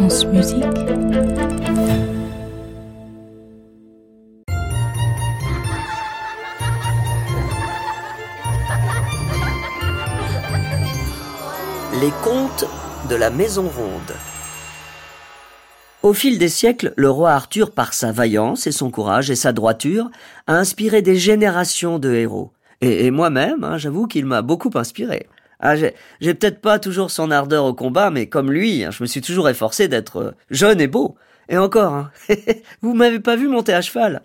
Les 0.00 0.06
contes 12.22 12.64
de 13.10 13.16
la 13.16 13.30
Maison 13.30 13.62
Ronde. 13.62 14.14
Au 16.04 16.12
fil 16.12 16.38
des 16.38 16.48
siècles, 16.48 16.94
le 16.96 17.10
roi 17.10 17.32
Arthur, 17.32 17.72
par 17.72 17.92
sa 17.92 18.12
vaillance 18.12 18.68
et 18.68 18.72
son 18.72 18.92
courage 18.92 19.30
et 19.30 19.34
sa 19.34 19.52
droiture, 19.52 20.08
a 20.46 20.54
inspiré 20.54 21.02
des 21.02 21.16
générations 21.16 21.98
de 21.98 22.14
héros. 22.14 22.52
Et, 22.80 23.10
moi-même, 23.10 23.64
hein, 23.64 23.78
j'avoue 23.78 24.06
qu'il 24.06 24.26
m'a 24.26 24.42
beaucoup 24.42 24.70
inspiré. 24.76 25.26
Ah, 25.60 25.74
j'ai 25.76 26.34
peut-être 26.34 26.60
pas 26.60 26.78
toujours 26.78 27.10
son 27.10 27.30
ardeur 27.30 27.64
au 27.64 27.74
combat, 27.74 28.10
mais 28.10 28.28
comme 28.28 28.52
lui, 28.52 28.84
hein, 28.84 28.90
je 28.90 29.02
me 29.02 29.08
suis 29.08 29.20
toujours 29.20 29.48
efforcé 29.48 29.88
d'être 29.88 30.16
euh, 30.18 30.32
jeune 30.50 30.80
et 30.80 30.86
beau. 30.86 31.16
Et 31.48 31.58
encore, 31.58 31.94
hein, 31.94 32.10
vous 32.82 32.94
m'avez 32.94 33.18
pas 33.18 33.34
vu 33.34 33.48
monter 33.48 33.74
à 33.74 33.80
cheval. 33.80 34.22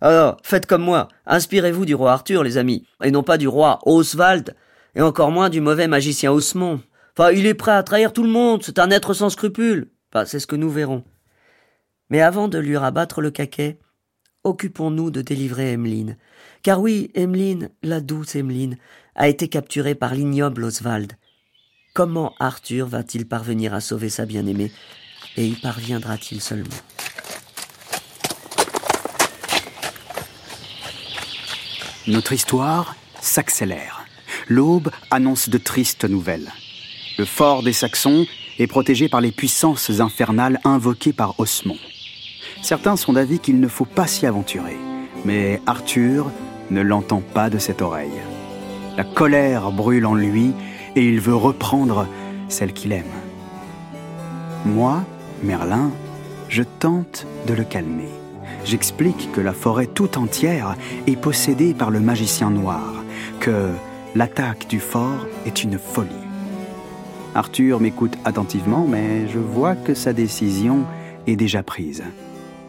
Alors, 0.00 0.36
faites 0.42 0.66
comme 0.66 0.82
moi, 0.82 1.08
inspirez-vous 1.26 1.86
du 1.86 1.94
roi 1.94 2.12
Arthur, 2.12 2.42
les 2.42 2.58
amis, 2.58 2.86
et 3.02 3.10
non 3.10 3.22
pas 3.22 3.38
du 3.38 3.48
roi 3.48 3.78
Oswald, 3.86 4.54
et 4.94 5.00
encore 5.00 5.30
moins 5.30 5.48
du 5.48 5.60
mauvais 5.60 5.88
magicien 5.88 6.30
Osmond. 6.32 6.80
Enfin, 7.16 7.32
il 7.32 7.46
est 7.46 7.54
prêt 7.54 7.72
à 7.72 7.82
trahir 7.82 8.12
tout 8.12 8.22
le 8.22 8.28
monde, 8.28 8.62
c'est 8.62 8.78
un 8.78 8.90
être 8.90 9.14
sans 9.14 9.30
scrupules. 9.30 9.88
Enfin, 10.12 10.26
c'est 10.26 10.38
ce 10.38 10.46
que 10.46 10.56
nous 10.56 10.70
verrons. 10.70 11.02
Mais 12.10 12.20
avant 12.20 12.48
de 12.48 12.58
lui 12.58 12.76
rabattre 12.76 13.20
le 13.20 13.30
caquet, 13.30 13.78
occupons-nous 14.44 15.10
de 15.10 15.22
délivrer 15.22 15.72
Emmeline. 15.72 16.16
Car 16.62 16.80
oui, 16.80 17.10
Emmeline, 17.14 17.70
la 17.82 18.00
douce 18.00 18.36
Emmeline, 18.36 18.76
a 19.16 19.28
été 19.28 19.48
capturée 19.48 19.94
par 19.94 20.14
l'ignoble 20.14 20.64
Oswald. 20.64 21.12
Comment 21.94 22.34
Arthur 22.40 22.86
va-t-il 22.86 23.26
parvenir 23.26 23.74
à 23.74 23.80
sauver 23.80 24.08
sa 24.08 24.26
bien-aimée 24.26 24.72
et 25.36 25.46
y 25.46 25.52
parviendra-t-il 25.52 26.40
seulement? 26.40 26.68
Notre 32.06 32.32
histoire 32.32 32.96
s'accélère. 33.20 34.04
L'aube 34.48 34.90
annonce 35.10 35.48
de 35.48 35.56
tristes 35.56 36.04
nouvelles. 36.04 36.52
Le 37.16 37.24
fort 37.24 37.62
des 37.62 37.72
Saxons 37.72 38.26
est 38.58 38.66
protégé 38.66 39.08
par 39.08 39.20
les 39.20 39.32
puissances 39.32 39.88
infernales 40.00 40.60
invoquées 40.64 41.12
par 41.12 41.38
Osmond. 41.40 41.78
Certains 42.60 42.96
sont 42.96 43.14
d'avis 43.14 43.38
qu'il 43.38 43.60
ne 43.60 43.68
faut 43.68 43.84
pas 43.84 44.06
s'y 44.06 44.26
aventurer, 44.26 44.76
mais 45.24 45.62
Arthur 45.66 46.30
ne 46.70 46.80
l'entend 46.80 47.20
pas 47.20 47.50
de 47.50 47.58
cette 47.58 47.82
oreille. 47.82 48.23
La 48.96 49.02
colère 49.04 49.72
brûle 49.72 50.06
en 50.06 50.14
lui 50.14 50.52
et 50.94 51.08
il 51.08 51.20
veut 51.20 51.34
reprendre 51.34 52.06
celle 52.48 52.72
qu'il 52.72 52.92
aime. 52.92 53.04
Moi, 54.64 55.02
Merlin, 55.42 55.90
je 56.48 56.62
tente 56.62 57.26
de 57.46 57.54
le 57.54 57.64
calmer. 57.64 58.08
J'explique 58.64 59.30
que 59.32 59.40
la 59.40 59.52
forêt 59.52 59.86
tout 59.86 60.16
entière 60.16 60.76
est 61.06 61.16
possédée 61.16 61.74
par 61.74 61.90
le 61.90 62.00
magicien 62.00 62.50
noir, 62.50 63.02
que 63.40 63.70
l'attaque 64.14 64.68
du 64.68 64.78
fort 64.78 65.26
est 65.44 65.64
une 65.64 65.78
folie. 65.78 66.10
Arthur 67.34 67.80
m'écoute 67.80 68.16
attentivement, 68.24 68.86
mais 68.88 69.26
je 69.28 69.40
vois 69.40 69.74
que 69.74 69.94
sa 69.94 70.12
décision 70.12 70.84
est 71.26 71.36
déjà 71.36 71.64
prise. 71.64 72.04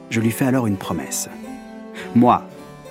Je 0.09 0.19
lui 0.19 0.31
fais 0.31 0.45
alors 0.45 0.65
une 0.65 0.77
promesse. 0.77 1.29
Moi, 2.15 2.43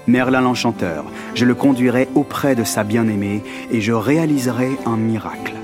Merlin 0.06 0.42
l'Enchanteur, 0.42 1.05
je 1.34 1.44
le 1.44 1.55
conduirai 1.55 2.08
auprès 2.14 2.55
de 2.55 2.64
sa 2.64 2.84
bien-aimée 2.84 3.42
et 3.70 3.80
je 3.80 3.92
réaliserai 3.92 4.77
un 4.84 4.97
miracle. 4.97 5.55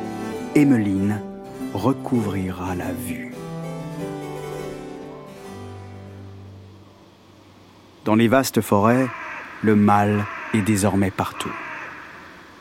Emmeline 0.56 1.20
recouvrira 1.74 2.74
la 2.74 2.92
vue. 2.92 3.32
Dans 8.04 8.14
les 8.14 8.28
vastes 8.28 8.62
forêts, 8.62 9.06
le 9.62 9.76
mal 9.76 10.24
est 10.54 10.62
désormais 10.62 11.10
partout. 11.10 11.52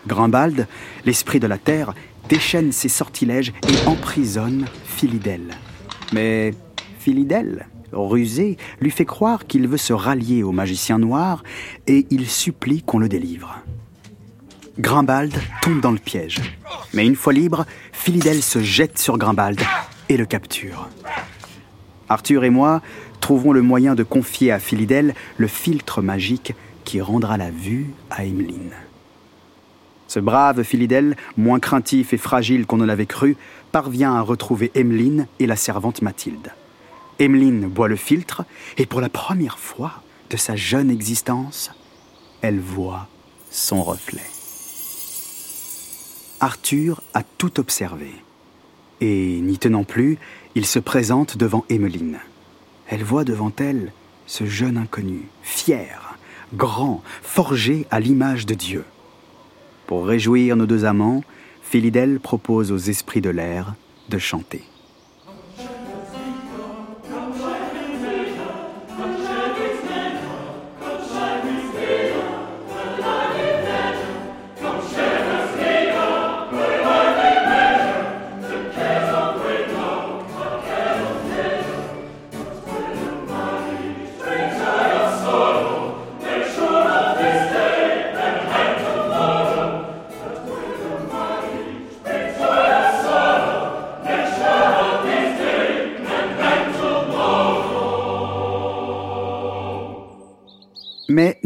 Grimbald, 0.06 0.68
l'esprit 1.06 1.40
de 1.40 1.48
la 1.48 1.58
terre, 1.58 1.94
déchaîne 2.28 2.74
ses 2.74 2.90
sortilèges 2.90 3.54
et 3.68 3.88
emprisonne 3.88 4.66
Philidel. 4.86 5.56
Mais 6.12 6.54
Philidel, 7.00 7.68
rusé, 7.94 8.58
lui 8.80 8.92
fait 8.92 9.06
croire 9.06 9.48
qu'il 9.48 9.68
veut 9.68 9.78
se 9.78 9.94
rallier 9.94 10.44
au 10.44 10.52
magicien 10.52 11.00
noir 11.00 11.44
et 11.88 12.06
il 12.10 12.28
supplie 12.28 12.84
qu'on 12.84 13.00
le 13.00 13.10
délivre. 13.10 13.60
Grimbald 14.80 15.34
tombe 15.62 15.82
dans 15.82 15.92
le 15.92 16.00
piège. 16.00 16.40
Mais 16.94 17.06
une 17.06 17.16
fois 17.16 17.34
libre, 17.34 17.66
Philidel 17.92 18.42
se 18.42 18.62
jette 18.62 18.98
sur 18.98 19.18
Grimbald 19.18 19.60
et 20.08 20.16
le 20.16 20.26
capture. 20.26 20.88
Arthur 22.08 22.44
et 22.44 22.50
moi 22.50 22.82
trouvons 23.20 23.52
le 23.52 23.62
moyen 23.62 23.94
de 23.94 24.04
confier 24.04 24.52
à 24.52 24.60
Philidel 24.60 25.14
le 25.38 25.48
filtre 25.48 26.02
magique 26.02 26.54
qui 26.86 27.02
rendra 27.02 27.38
la 27.38 27.52
vue 27.52 27.94
à 28.10 28.26
Emmeline. 28.26 28.72
Ce 30.08 30.20
brave 30.20 30.64
Philidel, 30.64 31.16
moins 31.38 31.60
craintif 31.60 32.14
et 32.14 32.18
fragile 32.18 32.66
qu'on 32.66 32.78
ne 32.78 32.86
l'avait 32.86 33.06
cru, 33.06 33.38
parvient 33.72 34.16
à 34.16 34.22
retrouver 34.22 34.72
Emmeline 34.74 35.28
et 35.40 35.46
la 35.46 35.56
servante 35.56 36.02
Mathilde. 36.02 36.52
Emmeline 37.20 37.68
boit 37.68 37.88
le 37.88 37.96
filtre 37.96 38.46
et 38.78 38.86
pour 38.86 39.02
la 39.02 39.10
première 39.10 39.60
fois 39.60 40.02
de 40.30 40.38
sa 40.38 40.56
jeune 40.56 40.90
existence, 40.90 41.72
elle 42.42 42.60
voit 42.60 43.08
son 43.52 43.84
reflet. 43.84 44.24
Arthur 46.40 47.02
a 47.14 47.24
tout 47.24 47.60
observé 47.60 48.12
et, 49.02 49.40
n'y 49.42 49.58
tenant 49.58 49.84
plus, 49.84 50.18
il 50.56 50.66
se 50.66 50.80
présente 50.80 51.38
devant 51.38 51.66
Emmeline. 51.70 52.20
Elle 52.88 53.04
voit 53.04 53.24
devant 53.24 53.52
elle 53.58 53.92
ce 54.26 54.46
jeune 54.46 54.78
inconnu, 54.78 55.28
fier, 55.42 56.18
grand, 56.54 57.04
forgé 57.22 57.86
à 57.92 58.00
l'image 58.00 58.46
de 58.46 58.54
Dieu. 58.54 58.86
Pour 59.88 60.06
réjouir 60.06 60.56
nos 60.56 60.66
deux 60.66 60.86
amants, 60.86 61.24
Philidel 61.62 62.20
propose 62.20 62.72
aux 62.72 62.78
esprits 62.78 63.22
de 63.22 63.30
l'air 63.30 63.76
de 64.10 64.18
chanter. 64.18 64.64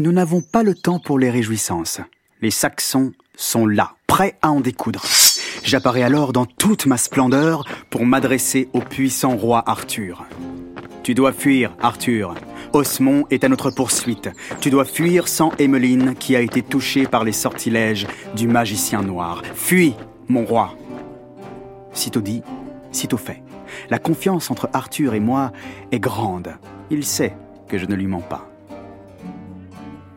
Nous 0.04 0.12
n'avons 0.12 0.42
pas 0.42 0.62
le 0.62 0.74
temps 0.74 0.98
pour 0.98 1.18
les 1.18 1.30
réjouissances. 1.30 1.98
Les 2.42 2.50
Saxons 2.50 3.14
sont 3.36 3.66
là, 3.66 3.94
prêts 4.06 4.36
à 4.42 4.50
en 4.50 4.60
découdre. 4.60 5.02
J'apparais 5.62 6.02
alors 6.02 6.34
dans 6.34 6.44
toute 6.44 6.84
ma 6.84 6.98
splendeur 6.98 7.64
pour 7.88 8.04
m'adresser 8.04 8.68
au 8.74 8.80
puissant 8.80 9.34
roi 9.34 9.64
Arthur. 9.66 10.26
Tu 11.04 11.14
dois 11.14 11.32
fuir, 11.32 11.74
Arthur. 11.80 12.34
Osmond 12.74 13.24
est 13.30 13.44
à 13.44 13.48
notre 13.48 13.70
poursuite. 13.70 14.28
Tu 14.60 14.68
dois 14.68 14.84
fuir 14.84 15.26
sans 15.26 15.52
Emmeline 15.58 16.14
qui 16.16 16.36
a 16.36 16.40
été 16.40 16.60
touchée 16.60 17.06
par 17.06 17.24
les 17.24 17.32
sortilèges 17.32 18.06
du 18.36 18.46
magicien 18.46 19.00
noir. 19.00 19.40
Fuis, 19.54 19.94
mon 20.28 20.44
roi. 20.44 20.76
Sitôt 21.94 22.20
dit, 22.20 22.42
sitôt 22.92 23.16
fait. 23.16 23.42
La 23.88 23.98
confiance 23.98 24.50
entre 24.50 24.68
Arthur 24.74 25.14
et 25.14 25.20
moi 25.20 25.50
est 25.92 25.98
grande. 25.98 26.56
Il 26.90 27.06
sait 27.06 27.34
que 27.68 27.78
je 27.78 27.86
ne 27.86 27.94
lui 27.94 28.06
mens 28.06 28.20
pas. 28.20 28.53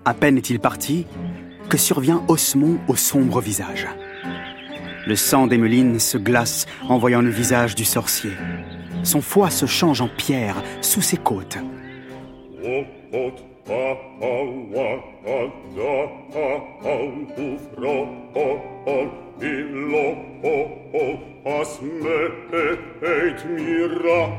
À 0.08 0.14
peine 0.14 0.38
est-il 0.38 0.62
parti 0.62 1.06
que 1.68 1.78
survient 1.78 2.24
Osmond 2.30 2.78
au 2.88 2.96
sombre 2.96 3.42
visage. 3.42 3.90
Le 5.06 5.18
sang 5.18 5.48
d'Emmeline 5.48 6.00
se 6.00 6.18
glace 6.18 6.66
en 6.88 6.98
voyant 6.98 7.22
le 7.22 7.30
visage 7.30 7.76
du 7.76 7.84
sorcier. 7.84 8.32
Son 9.04 9.20
foie 9.20 9.50
se 9.50 9.66
change 9.66 10.00
en 10.00 10.08
pierre 10.08 10.64
sous 10.80 11.02
ses 11.02 11.18
côtes. 11.18 11.58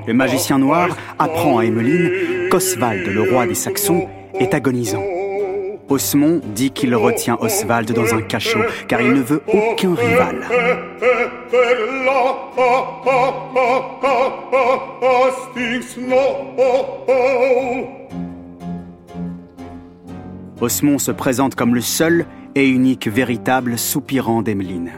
Le 0.06 0.14
magicien 0.14 0.58
noir 0.58 0.96
apprend 1.18 1.58
à 1.58 1.66
Emmeline 1.66 2.48
qu'Oswald, 2.50 3.06
le 3.06 3.30
roi 3.30 3.46
des 3.46 3.54
Saxons, 3.54 4.08
est 4.40 4.54
agonisant. 4.54 5.17
Osmond 5.88 6.40
dit 6.55 6.70
qu'il 6.70 6.94
retient 6.94 7.38
Oswald 7.40 7.93
dans 7.93 8.14
un 8.14 8.20
cachot 8.20 8.61
car 8.88 9.00
il 9.00 9.12
ne 9.12 9.23
veut 9.23 9.43
aucun 9.46 9.94
rival. 9.94 10.46
Osmond 20.61 20.99
se 20.99 21.12
présente 21.12 21.55
comme 21.55 21.75
le 21.75 21.81
seul 21.81 22.26
et 22.55 22.69
unique 22.69 23.08
véritable 23.08 23.79
soupirant 23.79 24.43
d'Emeline. 24.43 24.90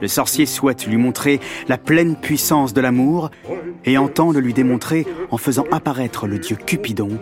Le 0.00 0.08
sorcier 0.08 0.46
souhaite 0.46 0.86
lui 0.86 0.96
montrer 0.96 1.40
la 1.68 1.78
pleine 1.78 2.16
puissance 2.16 2.74
de 2.74 2.80
l'amour 2.80 3.30
et 3.84 3.96
entend 3.96 4.32
le 4.32 4.40
lui 4.40 4.52
démontrer 4.52 5.06
en 5.30 5.38
faisant 5.38 5.64
apparaître 5.70 6.26
le 6.26 6.38
dieu 6.38 6.56
Cupidon 6.56 7.18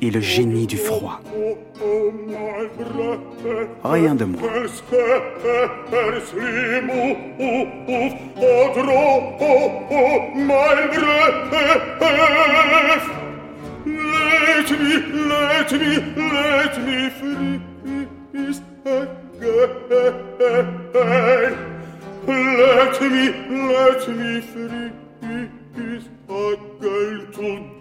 et 0.00 0.10
le 0.10 0.20
génie 0.20 0.66
du 0.66 0.76
froid. 0.76 1.20
Rien 3.84 4.14
de 4.14 4.24
moins. 4.24 4.40
Let 22.36 23.00
me, 23.00 23.26
let 23.50 24.08
me 24.08 24.40
freeze 24.40 26.06
again 26.36 27.26
today. 27.32 27.75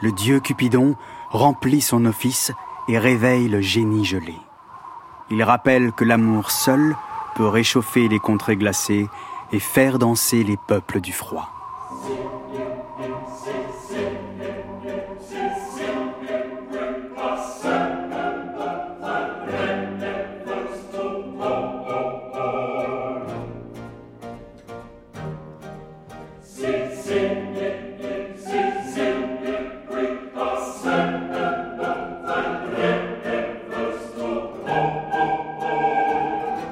Le 0.00 0.12
dieu 0.12 0.40
Cupidon 0.40 0.94
remplit 1.30 1.80
son 1.80 2.04
office 2.06 2.52
et 2.88 2.98
réveille 2.98 3.48
le 3.48 3.60
génie 3.60 4.04
gelé. 4.04 4.34
Il 5.30 5.42
rappelle 5.42 5.92
que 5.92 6.04
l'amour 6.04 6.50
seul 6.50 6.96
peut 7.34 7.48
réchauffer 7.48 8.08
les 8.08 8.18
contrées 8.18 8.56
glacées 8.56 9.06
et 9.52 9.58
faire 9.58 9.98
danser 9.98 10.44
les 10.44 10.56
peuples 10.56 11.00
du 11.00 11.12
froid. 11.12 11.57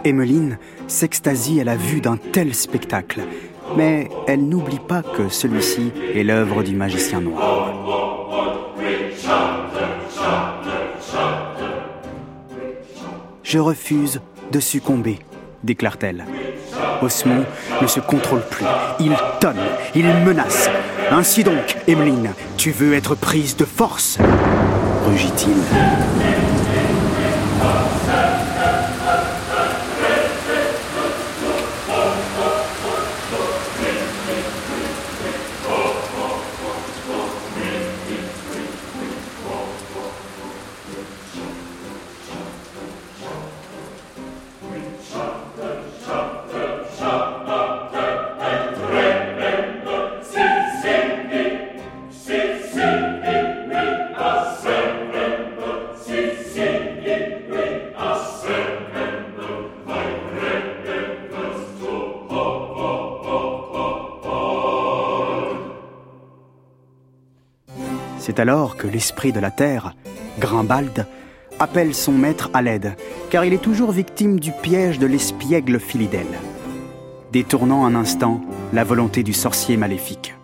Emmeline 0.07 0.57
s'extasie 0.87 1.61
à 1.61 1.65
la 1.65 1.75
vue 1.75 2.01
d'un 2.01 2.17
tel 2.17 2.55
spectacle, 2.55 3.23
mais 3.77 4.09
elle 4.29 4.49
n'oublie 4.49 4.79
pas 4.79 5.03
que 5.03 5.29
celui-ci 5.29 5.91
est 6.15 6.23
l'œuvre 6.23 6.63
du 6.63 6.77
magicien 6.77 7.21
noir. 7.21 7.75
Je 13.43 13.59
refuse 13.59 14.21
de 14.53 14.61
succomber, 14.61 15.19
déclare-t-elle. 15.65 16.25
Osmond 17.03 17.45
ne 17.83 17.87
se 17.89 17.99
contrôle 17.99 18.43
plus. 18.49 18.65
Il 19.01 19.17
tonne, 19.41 19.57
il 19.97 20.07
menace. 20.25 20.71
Ainsi 21.11 21.43
donc, 21.43 21.77
Emmeline, 21.89 22.31
tu 22.57 22.71
veux 22.71 22.95
être 22.95 23.17
prise 23.17 23.57
de 23.57 23.65
force 23.65 24.19
rugit-il. 25.07 26.46
C'est 68.27 68.41
alors 68.41 68.77
que 68.77 68.89
l'esprit 68.89 69.33
de 69.33 69.39
la 69.39 69.53
terre, 69.53 69.95
Grimbald, 70.39 71.07
appelle 71.59 71.95
son 71.95 72.13
maître 72.13 72.51
à 72.53 72.63
l'aide, 72.63 72.95
car 73.31 73.45
il 73.45 73.53
est 73.53 73.63
toujours 73.63 73.91
victime 73.91 74.39
du 74.39 74.53
piège 74.53 74.99
de 74.99 75.07
l'espiègle 75.07 75.81
Philidel, 75.81 76.27
détournant 77.33 77.85
un 77.85 77.95
instant 77.95 78.41
la 78.73 78.85
volonté 78.85 79.23
du 79.23 79.33
sorcier 79.33 79.77
maléfique. 79.77 80.36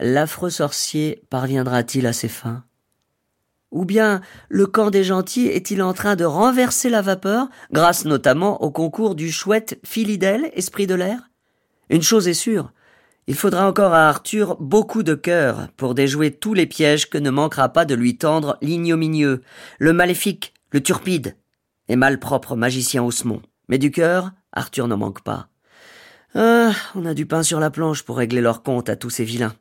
L'affreux 0.00 0.50
sorcier 0.50 1.22
parviendra-t-il 1.30 2.06
à 2.06 2.12
ses 2.12 2.28
fins? 2.28 2.64
Ou 3.70 3.84
bien 3.84 4.20
le 4.48 4.66
camp 4.66 4.90
des 4.90 5.04
gentils 5.04 5.46
est-il 5.46 5.82
en 5.82 5.92
train 5.92 6.16
de 6.16 6.24
renverser 6.24 6.88
la 6.88 7.02
vapeur, 7.02 7.48
grâce 7.70 8.04
notamment 8.04 8.62
au 8.62 8.70
concours 8.70 9.14
du 9.14 9.30
chouette 9.30 9.78
Philidel, 9.84 10.50
esprit 10.54 10.86
de 10.86 10.94
l'air? 10.94 11.30
Une 11.90 12.02
chose 12.02 12.28
est 12.28 12.34
sûre, 12.34 12.72
il 13.28 13.34
faudra 13.34 13.68
encore 13.68 13.92
à 13.92 14.08
Arthur 14.08 14.56
beaucoup 14.58 15.02
de 15.02 15.14
cœur 15.14 15.68
pour 15.76 15.94
déjouer 15.94 16.30
tous 16.30 16.54
les 16.54 16.64
pièges 16.64 17.10
que 17.10 17.18
ne 17.18 17.28
manquera 17.28 17.68
pas 17.68 17.84
de 17.84 17.94
lui 17.94 18.16
tendre 18.16 18.56
l'ignominieux, 18.62 19.42
le 19.78 19.92
maléfique, 19.92 20.54
le 20.70 20.82
turpide 20.82 21.36
et 21.88 21.96
malpropre 21.96 22.56
magicien 22.56 23.04
Osmond. 23.04 23.42
Mais 23.68 23.76
du 23.76 23.90
cœur, 23.90 24.32
Arthur 24.52 24.88
n'en 24.88 24.96
manque 24.96 25.22
pas. 25.22 25.48
Ah, 26.34 26.72
on 26.94 27.04
a 27.04 27.12
du 27.12 27.26
pain 27.26 27.42
sur 27.42 27.60
la 27.60 27.70
planche 27.70 28.02
pour 28.02 28.16
régler 28.16 28.40
leur 28.40 28.62
compte 28.62 28.88
à 28.88 28.96
tous 28.96 29.10
ces 29.10 29.24
vilains. 29.24 29.54